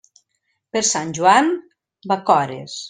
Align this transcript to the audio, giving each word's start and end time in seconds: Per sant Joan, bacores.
Per 0.77 0.83
sant 0.93 1.13
Joan, 1.19 1.55
bacores. 2.15 2.79